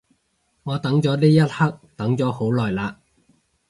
[0.63, 2.95] 我等咗呢一刻等咗好耐嘞